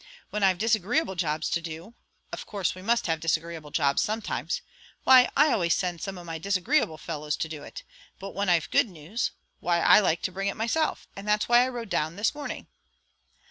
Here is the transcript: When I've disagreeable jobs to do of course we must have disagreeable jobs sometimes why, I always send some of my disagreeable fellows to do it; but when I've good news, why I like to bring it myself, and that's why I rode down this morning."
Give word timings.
When 0.31 0.41
I've 0.41 0.57
disagreeable 0.57 1.13
jobs 1.13 1.47
to 1.51 1.61
do 1.61 1.93
of 2.31 2.47
course 2.47 2.73
we 2.73 2.81
must 2.81 3.05
have 3.05 3.19
disagreeable 3.19 3.69
jobs 3.69 4.01
sometimes 4.01 4.61
why, 5.03 5.29
I 5.37 5.51
always 5.51 5.75
send 5.75 6.01
some 6.01 6.17
of 6.17 6.25
my 6.25 6.39
disagreeable 6.39 6.97
fellows 6.97 7.37
to 7.37 7.47
do 7.47 7.61
it; 7.61 7.83
but 8.17 8.31
when 8.33 8.49
I've 8.49 8.71
good 8.71 8.89
news, 8.89 9.29
why 9.59 9.79
I 9.79 9.99
like 9.99 10.23
to 10.23 10.31
bring 10.31 10.47
it 10.47 10.57
myself, 10.57 11.07
and 11.15 11.27
that's 11.27 11.47
why 11.47 11.63
I 11.63 11.67
rode 11.69 11.89
down 11.89 12.15
this 12.15 12.33
morning." 12.33 12.65